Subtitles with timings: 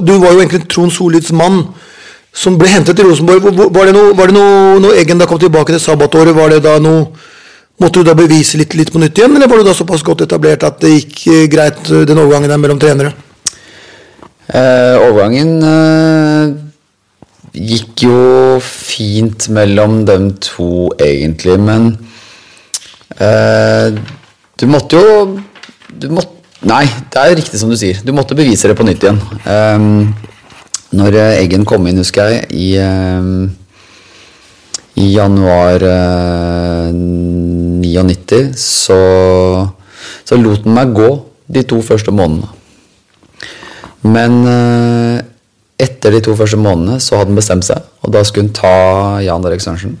[0.00, 1.62] Du var jo egentlig Trond Solids mann
[2.34, 3.48] som ble hentet til Rosenborg.
[3.74, 6.62] Var det noe, var det noe når Eggen da kom tilbake til sabbatåret, var det
[6.66, 7.08] da noe
[7.78, 10.24] Måtte du da bevise litt, litt på nytt igjen, eller var du da såpass godt
[10.24, 13.12] etablert at det gikk eh, greit, eh, den overgangen der mellom trenere?
[14.50, 16.56] Eh, overgangen eh,
[17.68, 18.16] gikk jo
[18.66, 21.92] fint mellom dem to, egentlig, men
[23.14, 23.94] eh,
[24.58, 25.14] Du måtte jo
[25.88, 28.00] du måtte, Nei, det er riktig som du sier.
[28.02, 29.20] Du måtte bevise det på nytt igjen.
[29.46, 30.10] Um,
[30.98, 33.44] når eh, Eggen kom inn, husker jeg, i, um,
[34.98, 38.98] i januar uh, 99, så,
[40.26, 41.10] så lot han meg gå
[41.46, 42.50] de to første månedene.
[44.08, 45.20] Men uh,
[45.78, 48.74] etter de to første månedene så hadde han bestemt seg, og da skulle han ta
[49.22, 49.94] Jan Derek Sørensen.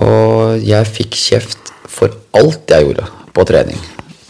[0.00, 3.80] Og jeg fikk kjeft for alt jeg gjorde på trening.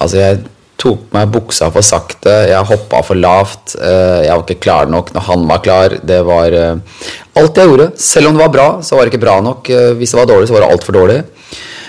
[0.02, 0.42] Altså, jeg
[0.80, 5.12] tok meg buksa for sakte, jeg hoppa for lavt, eh, jeg var ikke klar nok
[5.14, 5.96] når han var klar.
[6.04, 7.00] Det var eh,
[7.40, 7.88] alt jeg gjorde.
[8.00, 9.70] Selv om det var bra, så var det ikke bra nok.
[9.72, 11.18] Eh, Hvis det var dårlig, så var det altfor dårlig.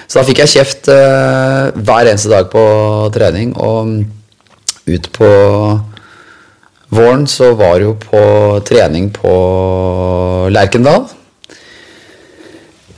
[0.07, 2.61] Så da fikk jeg kjeft hver eneste dag på
[3.11, 4.05] trening, og
[4.87, 5.31] ut på
[6.95, 8.21] våren så var det jo på
[8.69, 9.33] trening på
[10.55, 11.09] Lerkendal.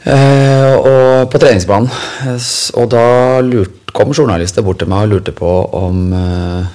[0.08, 1.90] Eh, og på treningsbanen.
[2.24, 6.66] Eh, Og da lurt, kom journalister bort til meg og lurte på om eh,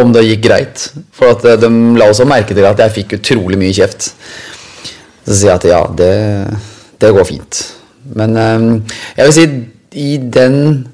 [0.00, 0.92] om det gikk greit.
[1.12, 4.12] For at de la også merke til at jeg fikk utrolig mye kjeft.
[5.26, 6.12] Så sier jeg at ja, det,
[7.00, 7.62] det går fint.
[8.14, 8.36] Men
[9.16, 9.46] jeg vil si
[9.98, 10.86] i den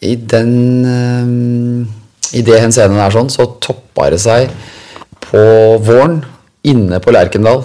[0.00, 0.52] I den
[2.32, 4.50] I det henseende der sånn, så toppa det seg
[5.24, 5.42] på
[5.82, 6.20] våren
[6.64, 7.64] inne på Lerkendal.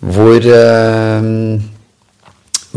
[0.00, 1.32] Hvor eh,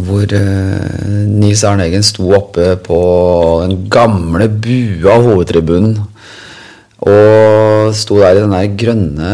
[0.02, 3.02] hvor eh, Nils Arne Eggen sto oppe på
[3.66, 6.00] den gamle bua hovedtribunen
[7.02, 9.30] og sto der i den der grønne,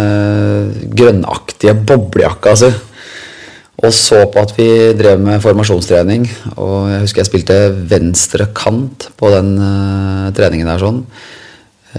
[0.95, 2.69] grønnaktige boblejakka si.
[3.83, 6.23] Og så på at vi drev med formasjonstrening.
[6.55, 7.57] Og jeg husker jeg spilte
[7.91, 11.03] venstre kant på den uh, treningen der sånn.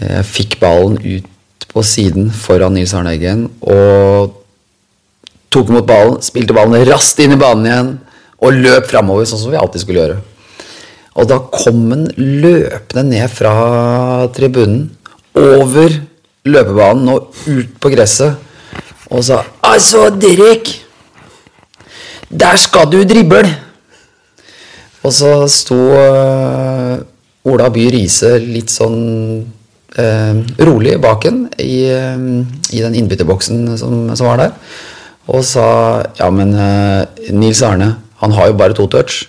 [0.01, 4.33] Jeg fikk ballen ut på siden foran Nils Arne Eggen og
[5.53, 7.95] tok imot ballen, spilte ballen raskt inn i banen igjen
[8.39, 10.19] og løp framover, sånn som vi alltid skulle gjøre.
[11.19, 13.55] Og da kom han løpende ned fra
[14.35, 14.87] tribunen,
[15.39, 15.93] over
[16.49, 18.35] løpebanen og ut på gresset,
[19.11, 20.85] og sa 'Altså, Derek,
[22.31, 23.57] der skal du drible!'
[25.03, 26.99] Og så sto uh,
[27.45, 28.99] Ola By Riise litt sånn
[29.99, 32.19] uh, rolig bak ham i, uh,
[32.75, 34.53] i den innbytterboksen som, som var der,
[35.29, 35.69] og sa
[36.19, 39.27] ja, men eh, Nils Arne, han har jo bare to touch.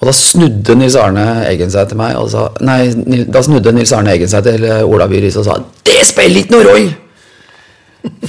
[0.00, 2.86] Og da snudde Nils Arne Eggen seg til meg og sa Nei,
[3.28, 6.40] da snudde Nils Arne Eggen seg til eh, Ola By Riise og sa Det spiller
[6.40, 6.94] ikke noe rolle!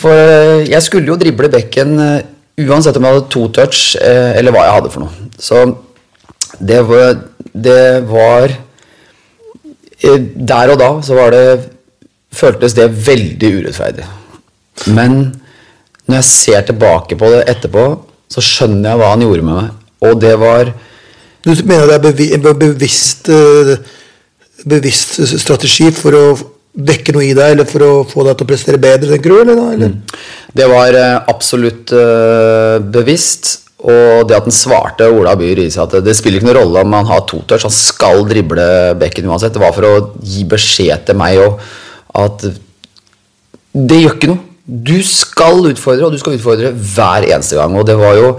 [0.02, 1.96] For eh, jeg skulle jo drible bekken
[2.62, 5.30] uansett om jeg hadde to touch eller hva jeg hadde for noe.
[5.40, 5.62] Så
[6.60, 7.16] det var,
[7.56, 8.52] det var
[10.04, 11.46] Der og da så var det
[12.36, 14.06] føltes det veldig urettferdig.
[14.96, 15.41] Men
[16.09, 17.85] når jeg ser tilbake på det etterpå,
[18.31, 19.75] så skjønner jeg hva han gjorde med meg.
[20.07, 20.73] Og det var
[21.41, 23.78] Du mener det er bevi en bevisst, eh,
[24.69, 26.25] bevisst strategi for å
[26.78, 29.39] vekke noe i deg, eller for å få deg til å prestere bedre, tenker du?
[29.41, 29.95] Eller, eller?
[30.53, 33.57] Det var eh, absolutt eh, bevisst.
[33.81, 36.94] Og det at han svarte Ola By Riise at det spiller ikke noen rolle om
[36.94, 38.66] han har to touch, han skal drible
[39.01, 39.56] bekken uansett.
[39.56, 41.57] Det var for å gi beskjed til meg òg
[42.22, 42.45] at
[43.73, 44.50] det gjør ikke noe.
[44.66, 47.76] Du skal utfordre, og du skal utfordre hver eneste gang.
[47.78, 48.36] Og det var jo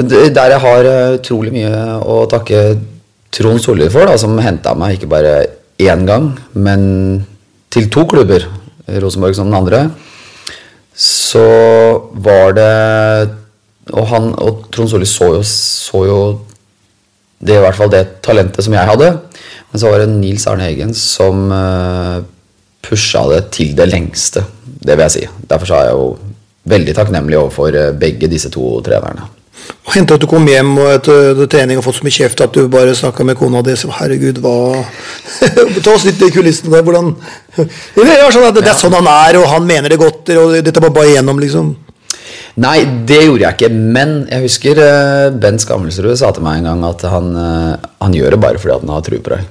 [0.00, 1.72] der jeg har eh, utrolig mye
[2.08, 2.60] å takke
[3.30, 5.34] Trond Solli for, da, som henta meg ikke bare
[5.80, 7.24] én gang, men
[7.70, 8.46] til to klubber,
[9.00, 9.84] Rosenborg som den andre,
[11.00, 11.44] så
[12.12, 12.72] var det
[13.90, 16.18] Og han og Trond Solli så så jo
[17.40, 19.08] det i hvert fall det talentet som jeg hadde.
[19.70, 22.20] Men så var det Nils Arne Eggen som uh,
[22.82, 24.44] pusha det til det lengste.
[24.64, 25.26] Det vil jeg si.
[25.50, 26.08] Derfor er jeg jo
[26.70, 29.28] veldig takknemlig overfor eh, begge disse to trenerne.
[29.86, 32.40] Og Hendte at du kom hjem og etter etter trening og fått så mye kjeft
[32.44, 34.82] at du bare snakka med kona di så herregud, hva
[35.84, 37.12] Ta oss litt i kulissene der, hvordan
[37.96, 40.56] Det er sånn at det er sånn han er, og han mener det godt, og
[40.64, 41.72] dette var bare igjennom, liksom.
[42.60, 43.70] Nei, det gjorde jeg ikke.
[43.94, 48.16] Men jeg husker eh, Bent Skammelsrud sa til meg en gang at han, eh, han
[48.16, 49.48] gjør det bare fordi han har tro på deg.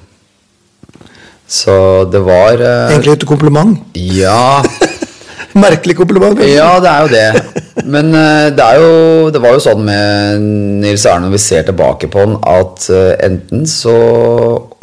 [1.50, 1.74] Så
[2.14, 3.78] det var uh, Egentlig et kompliment.
[3.98, 4.62] Ja.
[5.64, 6.38] Merkelig kompliment.
[6.38, 6.54] kanskje.
[6.54, 7.86] Ja, det er jo det.
[7.90, 10.44] Men uh, det, er jo, det var jo sånn med
[10.84, 13.96] Nils Erne når vi ser tilbake på han, at uh, enten så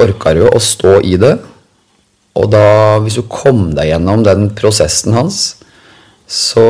[0.03, 1.37] orka du å stå i det,
[2.37, 2.67] Og da,
[3.01, 5.39] hvis du kom deg gjennom den prosessen hans,
[6.29, 6.67] så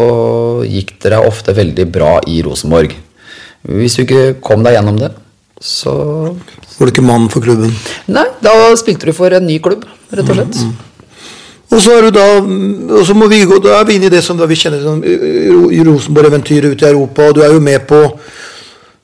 [0.69, 2.93] gikk det deg ofte veldig bra i Rosenborg.
[3.67, 5.09] Hvis du ikke kom deg gjennom det,
[5.61, 5.93] så
[6.79, 7.73] Var du ikke mann for klubben?
[8.13, 10.59] Nei, da spilte du for en ny klubb, rett og slett.
[11.73, 12.27] Og så er du da
[12.99, 15.01] og så må vi gå, da er vi inne i det som vi kjenner som
[15.03, 18.05] i Rosenborg-eventyret ute i Europa, og du er jo med på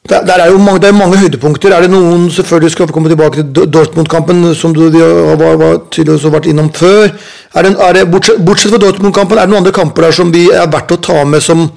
[0.08, 1.70] der, der er jo mange, det er mange høydepunkter.
[1.70, 6.48] Er det noen selvfølgelig skal vi komme tilbake til Dortmund-kampen, som du har tydeligvis vært
[6.50, 7.12] innom før.
[7.54, 10.32] Er det, er det, bortsett, bortsett fra Dortmund-kampen, er det noen andre kamper der som
[10.34, 11.68] vi er verdt å ta med som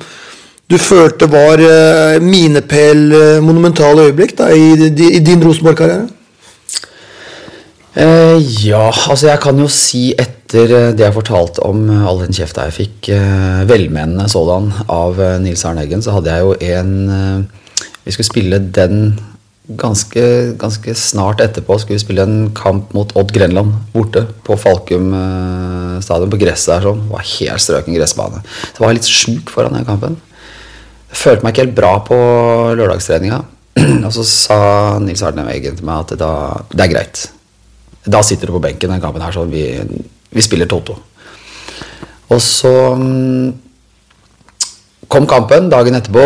[0.71, 6.07] du følte var uh, minepæl, eh, monumentale øyeblikk da, i, i, din Rosenborg-karriere?
[7.95, 12.19] Eh, ja, altså jeg kan jo si etter eh, det jeg fortalte om eh, all
[12.25, 16.43] den kjefta jeg fikk, eh, velmenende sådan, av eh, Nils Arne Eggen, så hadde jeg
[16.43, 18.99] jo en eh, Vi skulle spille den
[19.79, 21.79] ganske, ganske snart etterpå.
[21.79, 26.75] Skulle vi spille en kamp mot Odd Grenland borte på Falkum eh, stadion, på gresset
[26.75, 27.01] der sånn.
[27.07, 28.43] Det var helt strøken gressbane.
[28.75, 30.19] Det var litt sjuk foran den kampen.
[31.11, 32.17] Følte meg ikke helt bra på
[32.77, 33.41] lørdagstreninga.
[34.07, 34.59] Og så sa
[35.03, 36.31] Nils Arne Eggen til meg at da,
[36.71, 37.25] det er greit.
[38.05, 39.65] Da sitter du på benken den kampen her, så vi,
[40.31, 40.97] vi spiller Toto.
[42.33, 43.53] Og så mm,
[45.11, 46.25] kom kampen dagen etterpå.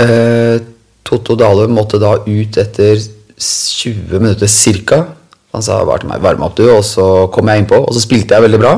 [0.00, 0.60] Eh,
[1.06, 3.00] Toto Dale måtte da ut etter
[3.40, 5.02] 20 minutter cirka.
[5.50, 8.00] Han sa bare til meg 'varme opp, du', og så kom jeg innpå, og så
[8.04, 8.74] spilte jeg veldig bra.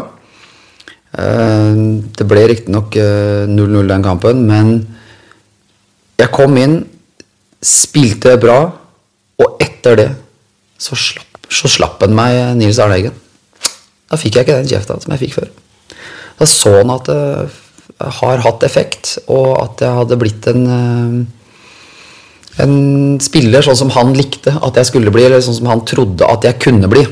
[1.13, 1.81] Eh,
[2.17, 4.75] det ble riktignok eh, 0-0 den kampen, men
[6.21, 6.79] jeg kom inn,
[7.63, 8.61] spilte bra,
[9.43, 10.09] og etter det
[10.81, 13.19] så slapp, så slapp han meg Nils Arne Eggen.
[14.09, 15.53] Da fikk jeg ikke den kjefta som jeg fikk før.
[16.41, 21.23] Da så han at det har hatt effekt, og at jeg hadde blitt en eh,
[22.61, 26.27] en spiller sånn som han likte at jeg skulle bli, eller sånn som han trodde
[26.29, 27.05] at jeg kunne bli.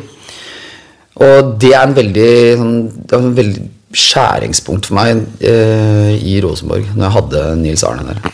[1.20, 6.39] Og det er en veldig, sånn, det er en veldig skjæringspunkt for meg eh, i
[6.45, 8.31] Rosenborg, når jeg hadde Nils Arne der.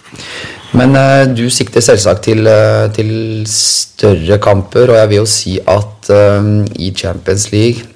[0.77, 3.11] Men eh, du sikter selvsagt til, eh, til
[3.49, 7.89] større kamper, og jeg vil jo si at eh, i Champions League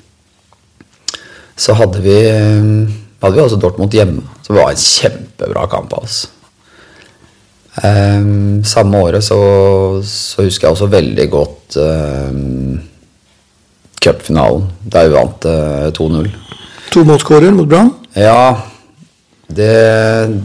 [1.60, 6.06] så hadde vi, eh, hadde vi også Dortmund hjemme, som var en kjempebra kamp av
[6.08, 6.22] oss.
[7.84, 9.38] Ehm, samme året så,
[10.04, 12.80] så husker jeg også veldig godt um,
[14.02, 16.30] cupfinalen, der vi vant eh, 2-0.
[16.90, 17.92] To målskårer mot Brann.
[18.18, 18.70] Ja,
[19.50, 19.70] det,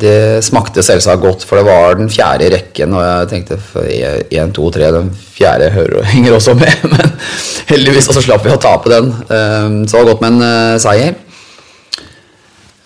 [0.02, 4.54] det smakte selvsagt godt, for det var den fjerde i rekken, og jeg tenkte 1,
[4.56, 7.14] 2, 3, den fjerde hører, henger også med, men
[7.70, 9.12] heldigvis så slapp vi å tape den.
[9.30, 11.18] Ehm, så det var godt med en eh, seier.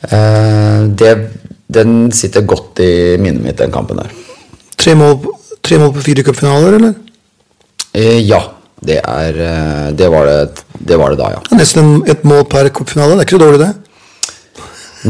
[0.10, 1.14] Eh, det,
[1.80, 2.92] den sitter godt i
[3.22, 4.12] minnet mitt, den kampen der.
[4.80, 5.20] Tre mål,
[5.64, 6.96] tre mål på fire cupfinaler, eller?
[7.96, 8.42] Eh, ja,
[8.86, 11.42] det, er, eh, det, var det, det var det da, ja.
[11.50, 13.18] Det nesten et mål per cupfinale.
[13.18, 13.74] Det er ikke så dårlig, det.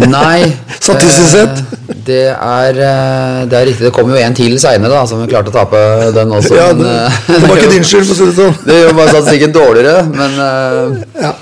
[0.10, 0.46] Nei.
[0.86, 1.62] Statistisk sett.
[1.64, 3.86] eh, Det er, eh, det er riktig.
[3.88, 5.80] Det kom jo en til seinere, da, som klarte å tape
[6.16, 6.56] den også.
[6.58, 8.58] Ja, men, det, eh, det var ikke din skyld, for å si det sånn.
[8.70, 11.34] Det gjør bare statistikken dårligere, men eh, Ja.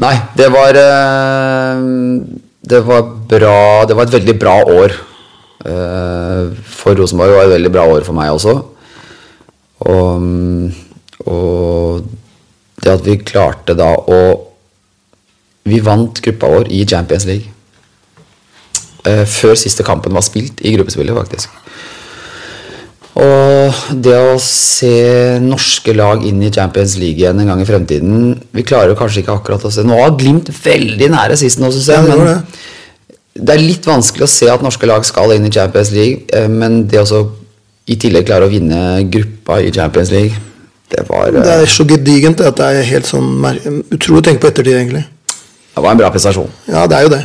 [0.00, 1.80] Nei, det var eh,
[2.72, 4.94] Det var bra Det var et veldig bra år
[5.68, 6.44] eh,
[6.80, 8.54] for Rosenborg, og et veldig bra år for meg også.
[9.90, 10.24] Og,
[11.28, 12.06] og
[12.80, 14.20] det at vi klarte da å
[15.68, 17.50] Vi vant gruppa vår i Champions League.
[19.04, 21.52] Eh, før siste kampen var spilt i gruppespillet, faktisk.
[23.20, 28.36] Og det å se norske lag inn i Champions League igjen en gang i fremtiden
[28.54, 31.72] Vi klarer jo kanskje ikke akkurat å se Nå har Glimt veldig nære sist nå,
[31.74, 32.06] syns jeg.
[32.06, 32.46] Men
[33.34, 36.24] det er litt vanskelig å se at norske lag skal inn i Champions League.
[36.32, 37.24] eh, Men det å
[37.90, 40.36] i tillegg klare å vinne gruppa i Champions League,
[40.90, 43.28] det var, Det eh, er så gedigent at det er helt sånn
[43.94, 45.04] utrolig å tenke på ettertid, egentlig.
[45.74, 46.50] det var en bra prestasjon.
[46.66, 47.20] Ja, det er jo det.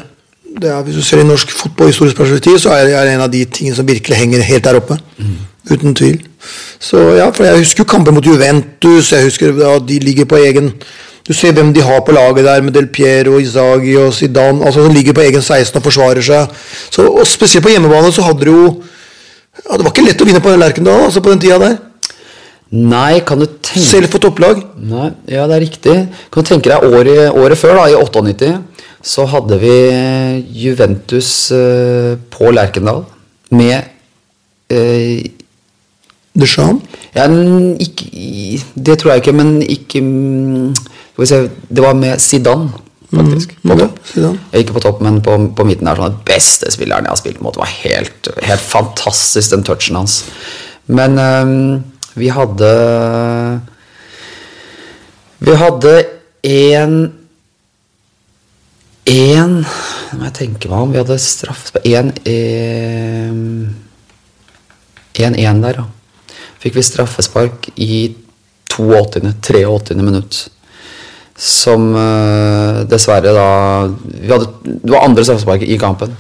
[0.61, 3.41] det er, hvis du ser i norsk fotball-historisk perspektiv, så er det en av de
[3.45, 4.99] tingene som virkelig henger helt der oppe.
[5.65, 6.21] Uten tvil.
[6.79, 10.73] Så ja, for jeg husker kamper mot Juventus, jeg husker ja, de ligger på egen
[11.25, 14.83] Du ser hvem de har på laget der, med Del Piero, Izagi og Zidane, altså
[14.85, 16.51] som ligger på egen 16 og forsvarer seg.
[16.93, 18.67] Så, og Spesielt på hjemmebane så hadde de jo
[19.55, 21.79] ja, Det var ikke lett å vinne på Lerkendal altså på den tida der.
[22.75, 24.59] Nei, kan du tenke Selv for topplag.
[24.83, 25.95] Nei, ja, det er riktig.
[26.33, 28.49] Kan du tenke deg året, året før, da, i 98,
[29.05, 29.75] så hadde vi
[30.65, 33.03] Juventus eh, på Lerkendal
[33.55, 33.77] med
[34.73, 35.29] eh,
[36.35, 36.83] Deschamps.
[37.15, 37.29] ja,
[37.79, 38.09] ikke,
[38.75, 41.39] Det tror jeg ikke, men ikke mm, Skal vi se
[41.69, 42.69] Det var med Zidane,
[43.13, 43.55] faktisk.
[43.61, 43.99] på ja, topp.
[44.57, 46.01] Ikke på topp, men på, på midten der.
[46.01, 47.55] Sånn, den beste spilleren jeg har spilt mot.
[47.55, 50.23] Det var helt, helt fantastisk, den touchen hans.
[50.91, 51.53] Men eh,
[52.15, 52.71] vi hadde
[55.45, 55.95] Vi hadde
[56.43, 56.95] én
[59.05, 60.93] Én Nå må jeg tenke meg om.
[60.93, 62.13] Vi hadde straff Én
[65.15, 65.85] Én-én der, ja.
[66.59, 68.15] Fikk vi straffespark i
[68.75, 70.01] 82., 83.
[70.01, 70.39] minutt.
[71.35, 73.47] Som uh, dessverre da
[74.31, 76.15] hadde, Det var andre straffespark i kampen.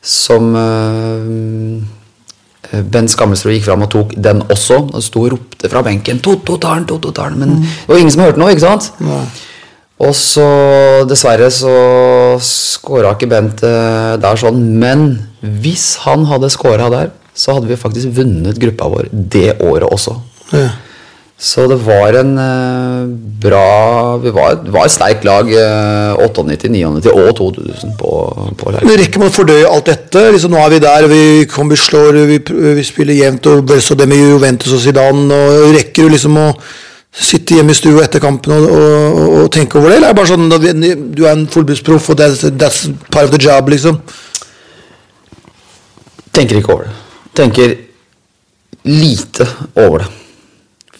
[0.00, 1.97] Som eh,
[2.92, 4.80] Ben Skammelsrud gikk fram og tok den også.
[4.92, 7.38] Og sto og ropte fra benken 'Totto tar den, Totto tar den'.
[7.38, 8.92] Men det var ingen som hørte noe, ikke sant?
[9.00, 9.22] Ja.
[9.98, 10.46] Og så,
[11.10, 11.72] dessverre, så
[12.44, 14.60] skåra ikke Bent eh, der sånn.
[14.78, 15.08] Men
[15.42, 20.14] hvis han hadde skåra der, så hadde vi faktisk vunnet gruppa vår det året også.
[20.52, 20.68] Ja.
[21.38, 23.10] Så det var en eh,
[23.42, 25.46] bra Vi var, var et sterkt lag.
[25.46, 28.10] eh, 98, 99 og 2000 på,
[28.58, 28.88] på laget.
[28.88, 30.24] Men rekker man å fordøye alt dette?
[30.34, 32.40] Liksom, nå er vi der, vi, kommer, vi slår, vi,
[32.80, 35.30] vi spiller jevnt og Belso dem i Juventus og Zidane.
[35.30, 36.48] og Rekker du liksom å
[37.18, 40.00] sitte hjemme i stua etter kampen og, og, og, og tenke over det?
[40.00, 40.66] Eller er det bare sånn at
[41.14, 42.82] du er en fullbudsproff, og that's, that's
[43.14, 44.02] part of the job, liksom?
[46.34, 46.96] Tenker ikke over det.
[47.38, 47.76] Tenker
[48.90, 49.46] lite
[49.78, 50.16] over det.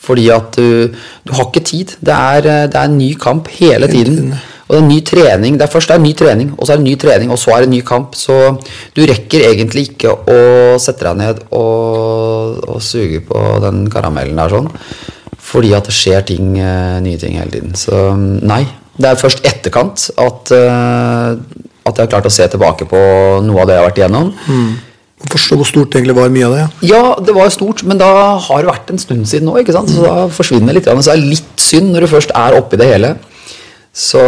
[0.09, 0.95] Fordi at du,
[1.29, 1.99] du har ikke tid.
[2.01, 4.33] Det er, eh, det er en ny kamp hele tiden.
[4.69, 5.59] Og det er en ny trening.
[5.61, 7.31] Det er først det er en ny trening, og så er det en ny trening,
[7.33, 8.17] og så er det en ny kamp.
[8.17, 8.35] Så
[8.97, 10.41] du rekker egentlig ikke å
[10.81, 14.69] sette deg ned og, og suge på den karamellen der sånn.
[15.49, 17.73] Fordi at det skjer ting, eh, nye ting hele tiden.
[17.81, 18.67] Så nei.
[18.99, 21.31] Det er først etterkant at, eh,
[21.87, 23.01] at jeg har klart å se tilbake på
[23.47, 24.33] noe av det jeg har vært igjennom.
[25.29, 26.61] Forstå hvor stort egentlig var mye av det.
[26.63, 26.69] Ja.
[26.93, 29.91] Ja, det var stort, men da har det vært en stund siden nå, ikke sant?
[29.91, 30.87] så da forsvinner litt.
[30.87, 33.17] Så det er litt synd når du først er oppi det hele.
[33.99, 34.21] Så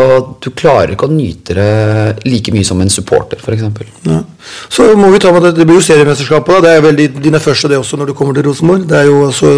[0.42, 3.62] du klarer ikke å nyte det like mye som en supporter, f.eks.
[4.09, 4.18] Ja.
[4.73, 6.56] Så må vi ta med det, det blir jo seriemesterskapet.
[6.56, 6.61] da.
[6.64, 8.88] Det er vel dine første det også når du kommer til Rosenborg.
[8.90, 9.52] Det er jo også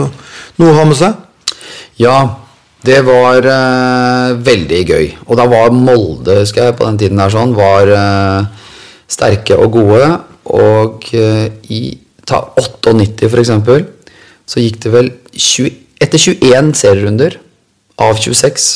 [0.60, 1.16] noe å ha med seg.
[2.02, 2.18] Ja,
[2.84, 5.08] det var uh, veldig gøy.
[5.30, 8.68] Og da var Molde, husker jeg, på den tiden der sånn, var uh,
[9.08, 10.10] sterke og gode.
[10.52, 11.82] Og eh, i
[12.28, 13.86] ta 98 for eksempel,
[14.46, 17.38] så gikk det vel 20, etter 21 serierunder
[18.02, 18.66] av 26,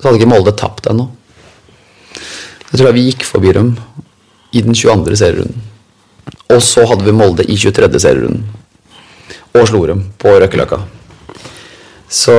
[0.00, 1.08] så hadde ikke Molde tapt ennå.
[2.70, 3.74] Jeg tror vi gikk forbi dem
[4.54, 5.14] i den 22.
[5.18, 5.62] serierunden.
[6.50, 8.00] Og så hadde vi Molde i 23.
[8.02, 8.44] serierunden.
[9.54, 10.80] Og slo dem på Røkkeløkka.
[12.10, 12.34] Så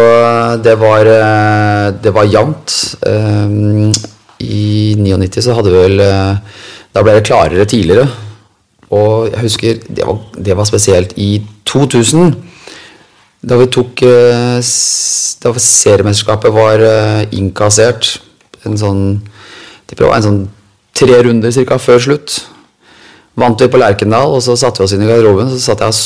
[0.64, 2.96] det var, eh, det var jevnt.
[3.06, 3.48] Eh,
[4.46, 6.36] I 99 så hadde vi vel eh,
[6.94, 8.06] Da ble det klarere tidligere.
[8.94, 12.36] Og jeg husker det var, det var spesielt i 2000.
[13.46, 14.60] Da vi tok eh,
[15.46, 18.16] Da seriemesterskapet var eh, innkassert.
[18.66, 19.02] En sånn
[19.96, 20.40] en sånn
[20.98, 22.40] tre runder cirka før slutt.
[23.38, 25.52] Vant vi på Lerkendal, og så satte vi oss inn i garderoben.
[25.54, 26.00] Så satt jeg og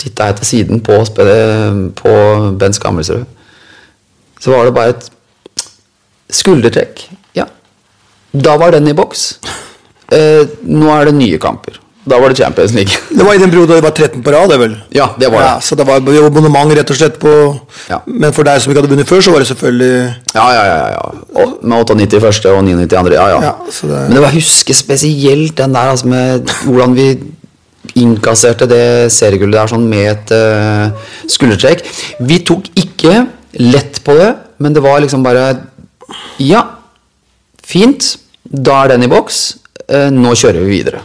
[0.00, 2.14] titta etter siden på, spe- på
[2.58, 3.26] Bent Skammelsrud.
[4.40, 5.08] Så var det bare et
[6.40, 7.04] skuldertrekk.
[7.36, 7.46] Ja.
[8.32, 9.26] Da var den i boks.
[10.10, 11.78] Eh, nå er det nye kamper.
[12.08, 12.92] Da var det Champions League.
[13.16, 14.76] Det var i den perioden det var 13 på rad, det vel?
[14.96, 15.48] Ja, det var det.
[15.50, 17.32] Ja, så det var abonnement rett og slett på
[17.90, 17.98] Ja.
[18.06, 20.78] Men for deg som ikke hadde vunnet før, så var det selvfølgelig Ja, ja, ja.
[20.94, 21.02] ja.
[21.42, 23.18] Og med 98 første og 99 andre.
[23.18, 23.42] Ja, ja.
[23.50, 27.08] Ja, så det- Men det var, jeg husker spesielt den der altså med hvordan vi
[28.00, 30.90] innkasserte det seriegullet der sånn med et uh,
[31.28, 31.84] skuldertrekk.
[32.20, 33.26] Vi tok ikke
[33.60, 35.46] lett på det, men det var liksom bare
[36.40, 36.64] Ja,
[37.62, 38.16] fint.
[38.44, 39.40] Da er den i boks.
[39.90, 41.00] Uh, nå kjører vi videre.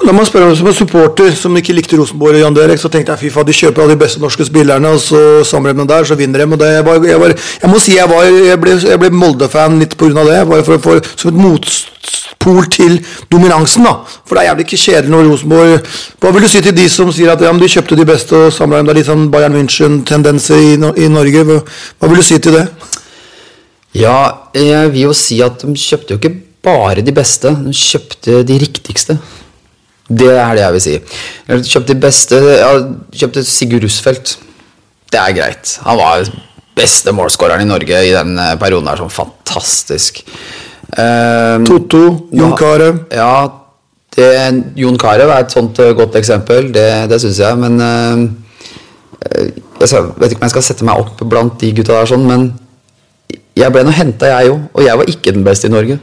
[0.00, 3.12] La meg spørre Som en supporter som ikke likte Rosenborg og Jan Derek, så tenkte
[3.12, 5.90] jeg fy faen, de kjøper alle de beste norske spillerne, og så samler de dem
[5.90, 6.46] der, så vinner de.
[6.48, 9.76] Og det jeg, var, jeg, var, jeg må si jeg, var, jeg ble, ble Molde-fan
[9.82, 10.24] litt pga.
[10.24, 10.38] det.
[10.48, 12.96] Bare for, for, som et motpol til
[13.32, 13.84] dominansen.
[13.84, 13.98] da.
[14.24, 15.90] For det er jævlig ikke kjedelig når Rosenborg
[16.20, 18.54] Hva vil du si til de som sier at ja, de kjøpte de beste og
[18.56, 18.88] samla dem?
[18.88, 20.72] Det er litt sånn Bayern München-tendenser i,
[21.04, 21.44] i Norge.
[21.50, 21.60] Hva,
[22.00, 22.64] hva vil du si til det?
[24.00, 26.32] Ja, jeg vil jo si at de kjøpte jo ikke
[26.64, 29.18] bare de beste, de kjøpte de riktigste.
[30.10, 30.94] Det er det jeg vil si.
[31.70, 32.86] Kjøpte beste Jeg
[33.22, 34.38] kjøpte Sigurd Russfeldt.
[35.10, 35.76] Det er greit.
[35.86, 36.26] Han var
[36.78, 39.00] beste målskåreren i Norge i den eh, perioden her.
[39.00, 40.22] Sånn fantastisk.
[40.90, 42.02] Um, Totto,
[42.34, 43.00] Jon ja, Carew.
[43.14, 43.34] Ja,
[44.16, 44.28] det,
[44.78, 46.70] Jon Carew er et sånt eh, godt eksempel.
[46.74, 47.60] Det, det syns jeg.
[47.60, 48.24] Men eh,
[49.80, 52.50] Jeg vet ikke om jeg skal sette meg opp blant de gutta der, sånn, men
[53.58, 54.62] jeg ble nå henta, jeg òg.
[54.74, 55.98] Og jeg var ikke den beste i Norge.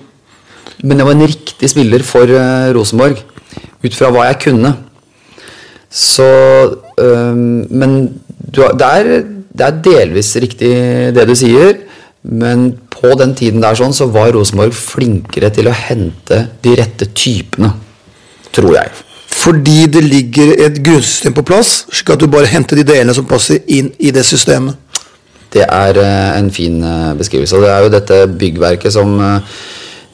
[0.83, 3.23] Men jeg var en riktig spiller for uh, Rosenborg.
[3.83, 4.73] Ut fra hva jeg kunne.
[5.89, 6.27] Så
[6.99, 10.71] øhm, Men du, det, er, det er delvis riktig
[11.15, 11.83] det du sier.
[12.27, 17.11] Men på den tiden der sånn, så var Rosenborg flinkere til å hente de rette
[17.15, 17.71] typene.
[18.55, 18.91] Tror jeg.
[19.37, 23.27] Fordi det ligger et grunnsystem på plass, slik at du bare henter de delene som
[23.29, 24.75] passer inn i det systemet.
[25.53, 27.55] Det er eh, en fin eh, beskrivelse.
[27.55, 29.59] Og det er jo dette byggverket som eh,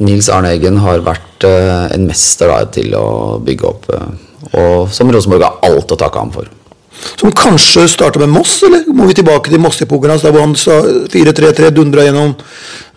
[0.04, 3.08] Nils Arne Eggen har vært eh, en mester da, til å
[3.44, 3.88] bygge opp.
[3.94, 4.12] eh,
[4.60, 6.50] og som Rosenborg har alt å takke ham for.
[7.20, 10.54] Som kanskje starta med Moss, eller må vi tilbake til Moss-epoken hans, der hvor han
[10.56, 12.36] 4-3-3 dundra gjennom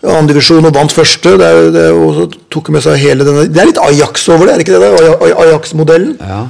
[0.03, 1.33] andredivisjon og vant første.
[1.39, 4.27] Det, er, det er, og så tok med seg hele denne Det er litt Ajax
[4.31, 4.91] over det, er det ikke det?
[5.01, 5.33] det?
[5.47, 6.15] Ajax-modellen?
[6.21, 6.45] Ja.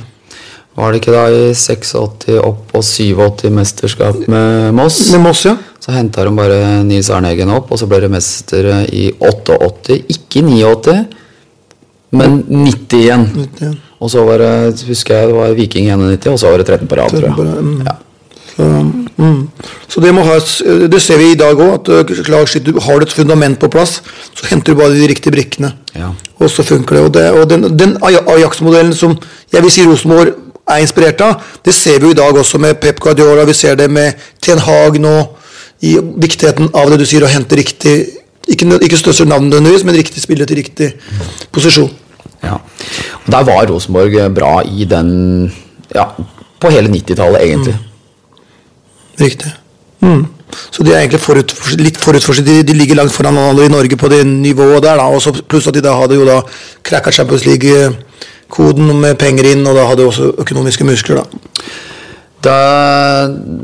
[0.78, 1.96] Var det ikke da i 86
[2.38, 5.00] opp og 87 mesterskap med Moss?
[5.16, 5.56] Med Moss, ja.
[5.84, 10.00] Så henta de bare Nils Arne Eggen opp, og så ble de mestere i 88.
[10.16, 10.98] Ikke 89,
[12.18, 13.30] men 90 igjen.
[13.36, 13.78] 90 igjen.
[13.98, 16.90] Og så var det, husker jeg, det var Viking 91, og så var det 13
[16.90, 17.64] på rad, tror 13 på rad, jeg.
[17.64, 17.88] mm.
[17.88, 17.96] Ja.
[18.58, 18.64] Så,
[19.22, 19.50] mm.
[19.88, 20.38] så det ha
[20.88, 24.02] Det ser vi i dag òg, at uh, har du et fundament på plass,
[24.34, 25.72] så henter du bare de riktige brikkene.
[25.96, 26.10] Ja.
[26.40, 27.04] Og så funker det.
[27.04, 29.18] Og, det, og den, den Ajax-modellen som
[29.54, 30.34] jeg vil si Rosenborg
[30.68, 33.46] er inspirert av, det ser vi jo i dag også med Pep Guardiola.
[33.46, 35.16] Vi ser det med Ten Hag nå,
[35.82, 37.98] i viktigheten av det du sier, å hente riktig
[38.48, 40.86] Ikke, ikke største navnet nødvendigvis, men riktig spiller til riktig
[41.52, 41.90] posisjon.
[42.44, 42.62] Ja.
[43.26, 45.52] Og der var Rosenborg bra i den
[45.92, 46.06] Ja,
[46.60, 47.76] på hele 90-tallet, egentlig.
[49.20, 49.52] Riktig.
[50.00, 50.26] Mm.
[50.72, 53.72] Så de er egentlig forut, litt forut for de, de ligger langt foran alle i
[53.72, 54.96] Norge på det nivået der.
[54.96, 56.40] da, og så Pluss at de da hadde jo da
[56.84, 61.24] cracka Champions League-koden med penger inn, og da hadde de også økonomiske muskler.
[61.24, 61.44] da.
[62.44, 62.58] Da,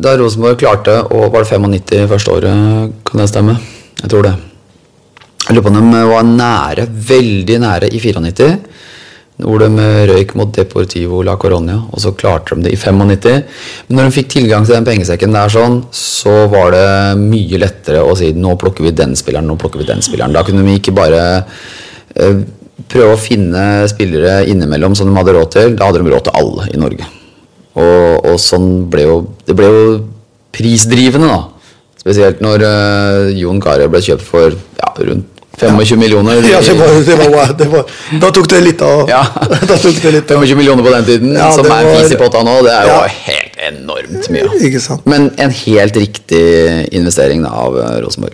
[0.03, 3.57] da Rosenborg klarte og Var det 95 første året, kan det stemme?
[4.01, 4.33] Jeg tror det.
[5.43, 8.47] Jeg lurer på om de var nære, veldig nære i 94.
[9.43, 13.43] Hvor de røyk mot Deportivo la Coronia, og så klarte de det i 95.
[13.87, 16.85] Men når de fikk tilgang til den pengesekken der, sånn, så var det
[17.19, 20.35] mye lettere å si nå plukker vi den spilleren, nå plukker vi den spilleren.
[20.35, 22.39] Da kunne de ikke bare eh,
[22.93, 25.75] prøve å finne spillere innimellom som de hadde råd til.
[25.75, 27.09] Da hadde de råd til alle i Norge.
[27.73, 29.15] Og, og sånn ble jo
[29.47, 29.85] Det ble jo
[30.53, 31.39] prisdrivende, da.
[31.97, 36.33] Spesielt når uh, Jon Carew ble kjøpt for ja, rundt 25 millioner.
[36.49, 37.89] Ja, det var, det var, det var,
[38.21, 39.03] Da tok det litt av.
[39.09, 39.21] Ja.
[39.69, 40.41] da tok det litt av.
[40.41, 42.89] 25 millioner på den tiden, Ja, som er en fis i potta nå, det er
[42.89, 43.03] jo Ja.
[43.27, 44.97] helt enormt mye.
[45.05, 46.43] Men en helt riktig
[46.91, 48.33] investering av eh, Rosenborg.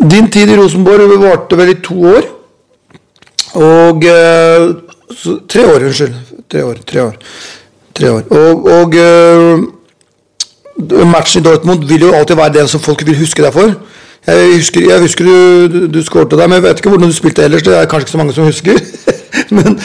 [0.00, 2.30] Din tid i Rosenborg varte vel i to år.
[3.54, 4.70] Og eh,
[5.14, 6.33] så, Tre år, unnskyld.
[6.50, 6.80] Tre år.
[6.86, 7.16] Tre år.
[7.94, 8.22] Tre år.
[8.30, 9.58] Og, og uh,
[11.06, 13.74] matchen i Dortmund vil jo alltid være den som folk vil huske deg for.
[14.26, 17.44] Jeg husker, jeg husker du, du, skårte der, men jeg vet ikke hvordan du spilte
[17.44, 17.62] ellers.
[17.62, 18.80] Det er kanskje ikke så mange som husker.
[19.56, 19.78] men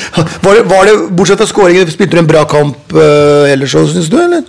[0.43, 3.91] var det, var det, Bortsett fra skåringen, spilte du en bra kamp uh, ellers òg,
[3.91, 4.17] syns du?
[4.23, 4.47] eller?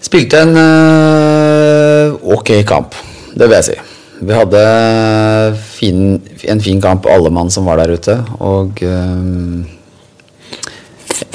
[0.00, 2.96] Spilte en uh, ok kamp,
[3.36, 3.80] det vil jeg si.
[4.20, 4.62] Vi hadde
[5.56, 8.18] fin, en fin kamp, alle mann som var der ute.
[8.44, 9.62] Og eh,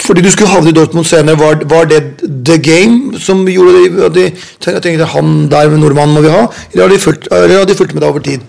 [0.05, 4.13] Fordi du skulle havne i Dortmund senere, var, var det the game som gjorde det?
[4.15, 4.25] de,
[4.61, 8.05] tenkte han der med nordmannen må vi ha, eller hadde de fulgt, de fulgt med
[8.05, 8.45] deg over tid?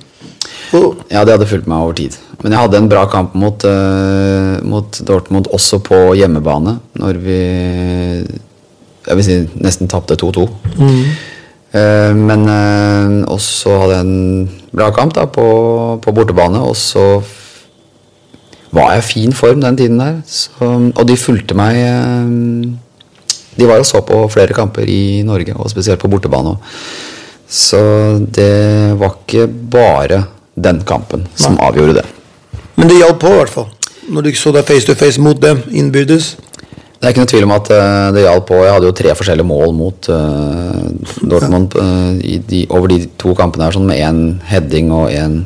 [0.77, 2.17] Og, Ja, det hadde fulgt meg over tid.
[2.43, 7.41] Men jeg hadde en bra kamp mot, uh, mot Dortmund også på hjemmebane, når vi
[9.07, 10.47] jeg vil si nesten tapte 2-2.
[11.77, 15.47] Eh, men uh, også hadde jeg en bra kamp da, på,
[16.03, 17.21] på bortebane, og så
[18.75, 20.19] var jeg i fin form den tiden der.
[20.27, 22.33] Så, og de fulgte meg eh,
[23.57, 26.57] De var og så på flere kamper i Norge, og spesielt på bortebane.
[27.49, 27.79] Så
[28.19, 30.25] det var ikke bare
[30.57, 32.05] den kampen som avgjorde det.
[32.77, 33.71] men det hjalp på, i hvert fall.
[34.09, 36.37] Når du ikke så deg face to face mot dem innbyrdes.
[36.97, 38.61] Det er ikke noe tvil om at eh, det hjalp på.
[38.65, 40.87] Jeg hadde jo tre forskjellige mål mot uh,
[41.29, 45.43] Dortmund uh, i de, over de to kampene her, sånn med én heading og én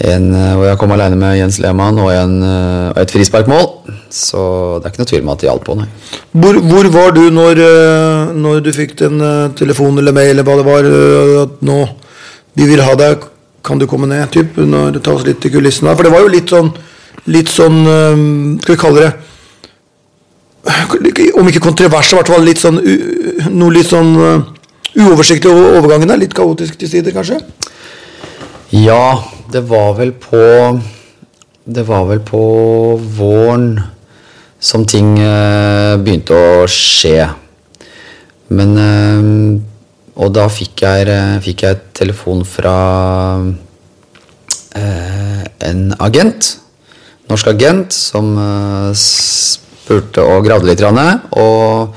[0.00, 3.66] en, eh, hvor jeg kom alene med Jens Lehmann og, en, eh, og et frisparkmål.
[4.10, 4.40] Så
[4.80, 5.88] det er ikke noe tvil om at det hjalp på, nei.
[6.32, 9.20] Hvor, hvor var du når, eh, når du fikk den
[9.58, 10.88] telefonen eller mail eller hva det var,
[11.44, 11.80] at nå
[12.56, 13.26] vi vil ha deg,
[13.62, 14.24] kan du komme ned?
[14.32, 15.92] Typ, når det tas litt i kulissene.
[15.96, 16.72] For det var jo litt sånn,
[17.28, 17.82] litt sånn
[18.62, 19.12] Skal vi kalle det
[21.36, 22.80] Om ikke kontrovers, i hvert fall litt sånn
[23.52, 24.14] noe litt sånn
[24.96, 26.22] uoversiktlig over overgangen der.
[26.24, 27.38] Litt kaotisk til sider, kanskje?
[28.72, 30.40] Ja, det var vel på
[31.64, 32.42] Det var vel på
[33.16, 33.80] våren
[34.60, 37.24] som ting eh, begynte å skje.
[38.52, 39.28] Men eh,
[40.20, 42.74] Og da fikk jeg, eh, fikk jeg telefon fra
[44.76, 46.50] eh, en agent.
[47.30, 50.84] Norsk agent som eh, spurte og gravde litt.
[50.84, 51.94] Og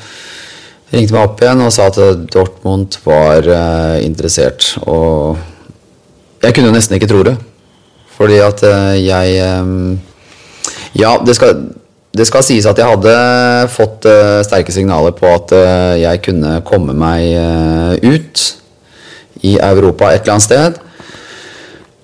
[0.93, 1.99] ringte meg opp igjen og sa at
[2.31, 4.75] Dortmund var eh, interessert.
[4.85, 5.35] Og
[6.43, 7.37] jeg kunne jo nesten ikke tro det.
[8.17, 9.71] Fordi at eh, jeg eh,
[10.99, 11.63] Ja, det skal
[12.13, 13.13] det skal sies at jeg hadde
[13.73, 15.49] fått uh, sterke signaler på at
[15.97, 17.25] jeg kunne komme meg
[18.05, 18.43] ut
[19.41, 20.77] i Europa et eller annet sted.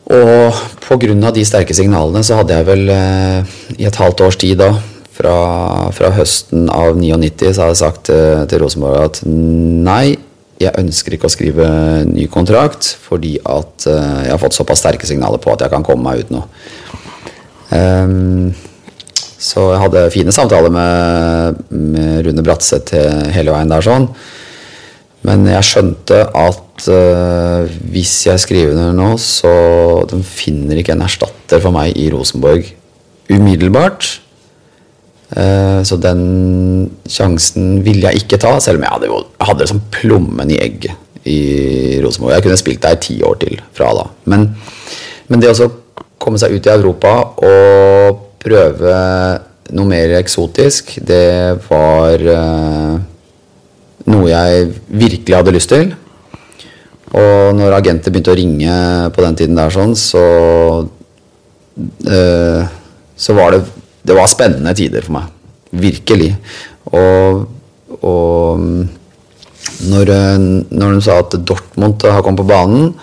[0.10, 1.30] Og pga.
[1.36, 2.90] de sterke signalene så hadde jeg vel
[3.78, 4.72] i et halvt års tid da,
[5.14, 5.36] fra,
[5.94, 10.18] fra høsten av 99, så hadde jeg sagt til Rosenborg at nei,
[10.60, 11.68] jeg ønsker ikke å skrive
[12.10, 16.04] ny kontrakt fordi at jeg har fått såpass sterke signaler på at jeg kan komme
[16.04, 16.42] meg ut nå.
[17.70, 18.50] Um,
[19.40, 22.98] så jeg hadde fine samtaler med, med Rune Bratseth
[23.32, 24.10] hele veien der sånn.
[25.28, 29.54] Men jeg skjønte at uh, hvis jeg skriver under nå, så
[30.12, 32.68] de finner ikke en erstatter for meg i Rosenborg
[33.30, 34.20] umiddelbart.
[35.40, 36.24] Uh, så den
[37.08, 40.58] sjansen ville jeg ikke ta, selv om jeg hadde, jo, hadde det som plommen i
[40.60, 40.90] egg
[41.30, 41.40] i
[42.04, 42.34] Rosenborg.
[42.36, 44.08] Jeg kunne spilt der ti år til fra da.
[44.32, 44.50] Men,
[45.30, 45.70] men det å
[46.20, 47.14] komme seg ut i Europa
[47.46, 48.98] og prøve
[49.76, 53.00] noe mer eksotisk, det var uh,
[54.10, 55.94] noe jeg virkelig hadde lyst til.
[57.10, 58.74] Og når agenter begynte å ringe
[59.16, 60.26] på den tiden der sånn, så
[62.06, 62.62] uh,
[63.20, 63.66] Så var det
[64.10, 65.30] Det var spennende tider for meg.
[65.70, 66.32] Virkelig.
[66.90, 67.44] Og,
[68.02, 68.64] og
[69.86, 70.12] når,
[70.74, 72.94] når de sa at Dortmund har kommet på banen,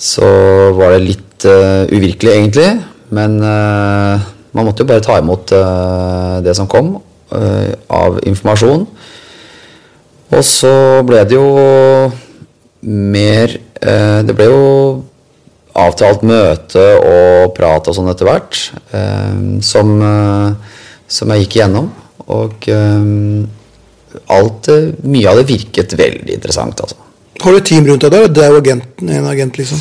[0.00, 0.26] så
[0.74, 2.70] var det litt uh, uvirkelig, egentlig.
[3.14, 4.22] Men uh,
[4.56, 6.96] man måtte jo bare ta imot uh, det som kom
[7.34, 8.84] av informasjon.
[10.34, 10.74] Og så
[11.06, 11.46] ble det jo
[12.86, 14.60] mer Det ble jo
[15.74, 18.58] avtalt møte og prat og sånn etter hvert
[19.66, 19.88] som,
[21.18, 21.88] som, jeg gikk igjennom.
[22.30, 22.68] Og
[24.30, 24.70] alt
[25.02, 27.04] Mye av det virket veldig interessant, altså.
[27.42, 28.28] Har du team rundt deg der?
[28.30, 29.80] Det er jo agenten, en agent, liksom?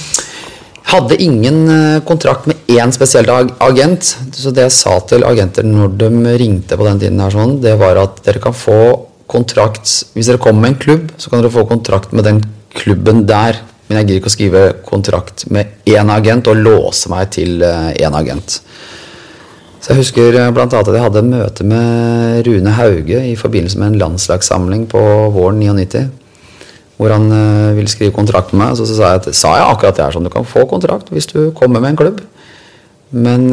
[0.93, 3.29] Hadde ingen eh, kontrakt med én spesiell
[3.63, 4.09] agent.
[4.35, 6.09] Så det jeg sa til agenter når de
[6.41, 10.37] ringte på den tiden, her sånn, det var at dere kan få kontrakt Hvis dere
[10.37, 12.41] kommer med en klubb, så kan dere få kontrakt med den
[12.75, 13.61] klubben der.
[13.93, 18.07] Men jeg gidder ikke å skrive kontrakt med én agent og låse meg til én
[18.09, 18.55] eh, agent.
[19.77, 20.47] Så Jeg husker bl.a.
[20.55, 25.01] blant annet at jeg hadde møte med Rune Hauge i forbindelse med en landslagssamling på
[25.35, 26.07] våren 99
[26.97, 28.77] hvor han uh, ville skrive kontrakt med meg.
[28.79, 31.13] Så, så sa, jeg at, sa jeg akkurat det her sånn, du kan få kontrakt
[31.13, 32.23] hvis du kommer med en klubb.
[33.13, 33.45] Men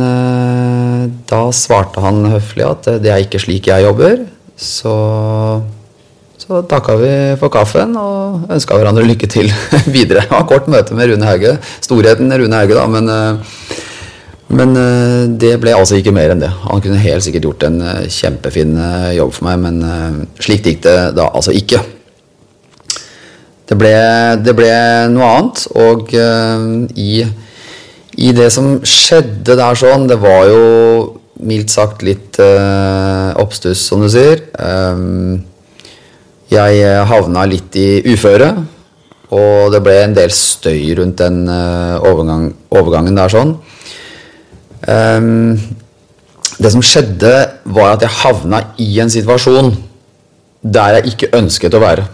[1.29, 4.23] da svarte han høflig at det er ikke slik jeg jobber.
[4.57, 4.95] Så,
[6.51, 9.47] så takka vi for kaffen og ønska hverandre lykke til
[9.95, 10.25] videre.
[10.25, 11.53] Det var kort møte med Rune Hauge.
[11.79, 13.77] Storheten Rune Hauge, da, men, uh,
[14.59, 14.73] men
[15.39, 16.49] det ble altså ikke mer enn det.
[16.65, 17.79] Han kunne helt sikkert gjort en
[18.11, 18.73] kjempefin
[19.15, 21.79] jobb for meg, men slik gikk det da altså ikke.
[23.71, 23.93] Det ble,
[24.43, 24.73] det ble
[25.13, 25.63] noe annet.
[25.79, 26.11] Og
[26.99, 27.23] i,
[28.19, 30.67] i, det som skjedde der sånn, det var jo
[31.47, 34.43] mildt sagt litt oppstuss, som du sier.
[34.59, 35.47] Um,
[36.51, 38.53] jeg havna litt i uføre.
[39.31, 43.53] Og det ble en del støy rundt den uh, overgang, overgangen der sånn.
[44.91, 45.55] Um,
[46.61, 47.35] det som skjedde,
[47.71, 49.71] var at jeg havna i en situasjon
[50.61, 52.07] der jeg ikke ønsket å være.